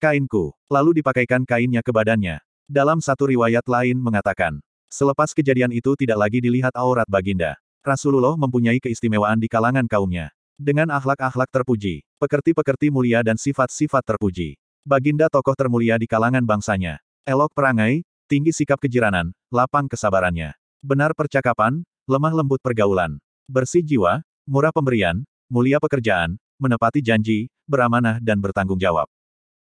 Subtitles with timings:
[0.00, 0.56] Kainku.
[0.72, 2.40] Lalu dipakaikan kainnya ke badannya.
[2.64, 4.56] Dalam satu riwayat lain mengatakan,
[4.88, 7.60] selepas kejadian itu tidak lagi dilihat aurat Baginda.
[7.84, 10.32] Rasulullah mempunyai keistimewaan di kalangan kaumnya.
[10.56, 14.56] Dengan akhlak-akhlak terpuji, pekerti-pekerti mulia dan sifat-sifat terpuji.
[14.88, 16.96] Baginda tokoh termulia di kalangan bangsanya.
[17.28, 20.56] Elok perangai, tinggi sikap kejiranan, lapang kesabarannya.
[20.80, 23.20] Benar percakapan, lemah lembut pergaulan.
[23.44, 25.20] Bersih jiwa, murah pemberian,
[25.52, 29.04] mulia pekerjaan, menepati janji, beramanah dan bertanggung jawab.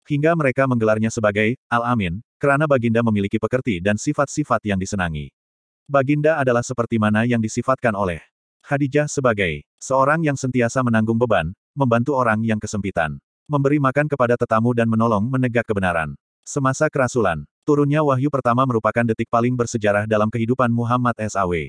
[0.07, 5.35] Hingga mereka menggelarnya sebagai Al-Amin, karena Baginda memiliki pekerti dan sifat-sifat yang disenangi.
[5.83, 8.23] Baginda adalah seperti mana yang disifatkan oleh
[8.63, 13.19] Khadijah sebagai seorang yang sentiasa menanggung beban, membantu orang yang kesempitan,
[13.51, 16.15] memberi makan kepada tetamu dan menolong menegak kebenaran.
[16.47, 21.67] Semasa kerasulan, turunnya wahyu pertama merupakan detik paling bersejarah dalam kehidupan Muhammad SAW.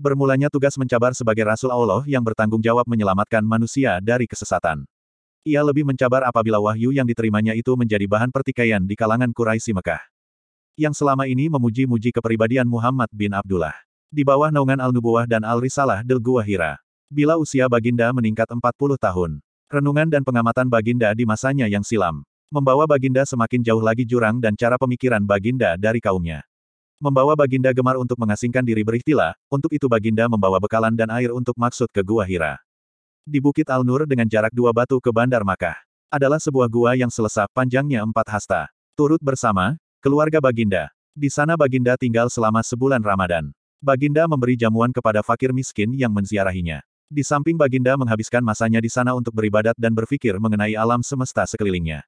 [0.00, 4.88] Bermulanya tugas mencabar sebagai Rasul Allah yang bertanggung jawab menyelamatkan manusia dari kesesatan.
[5.46, 10.02] Ia lebih mencabar apabila wahyu yang diterimanya itu menjadi bahan pertikaian di kalangan Quraisy Mekah.
[10.74, 13.78] Yang selama ini memuji-muji kepribadian Muhammad bin Abdullah.
[14.10, 16.82] Di bawah naungan Al-Nubuwah dan Al-Risalah del Guwahira.
[17.06, 19.38] Bila usia Baginda meningkat 40 tahun.
[19.70, 22.26] Renungan dan pengamatan Baginda di masanya yang silam.
[22.50, 26.42] Membawa Baginda semakin jauh lagi jurang dan cara pemikiran Baginda dari kaumnya.
[26.98, 31.54] Membawa Baginda gemar untuk mengasingkan diri berikhtilah, untuk itu Baginda membawa bekalan dan air untuk
[31.54, 32.65] maksud ke Gua Hira.
[33.26, 35.74] Di Bukit Al-Nur dengan jarak dua batu ke Bandar Makkah.
[36.14, 38.70] Adalah sebuah gua yang selesai panjangnya empat hasta.
[38.94, 40.94] Turut bersama, keluarga Baginda.
[41.10, 43.50] Di sana Baginda tinggal selama sebulan Ramadan.
[43.82, 46.86] Baginda memberi jamuan kepada fakir miskin yang menziarahinya.
[47.10, 52.06] Di samping Baginda menghabiskan masanya di sana untuk beribadat dan berpikir mengenai alam semesta sekelilingnya.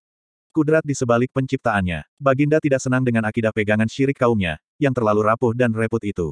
[0.54, 5.50] Kudrat di sebalik penciptaannya, Baginda tidak senang dengan akidah pegangan syirik kaumnya, yang terlalu rapuh
[5.50, 6.30] dan reput itu.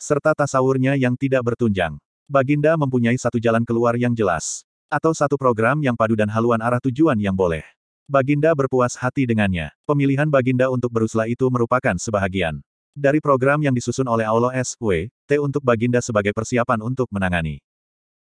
[0.00, 2.00] Serta tasawurnya yang tidak bertunjang.
[2.24, 4.64] Baginda mempunyai satu jalan keluar yang jelas.
[4.88, 7.60] Atau satu program yang padu dan haluan arah tujuan yang boleh.
[8.08, 9.68] Baginda berpuas hati dengannya.
[9.84, 12.64] Pemilihan Baginda untuk berusaha itu merupakan sebahagian.
[12.96, 15.30] Dari program yang disusun oleh Allah S.W.T.
[15.36, 17.60] untuk Baginda sebagai persiapan untuk menangani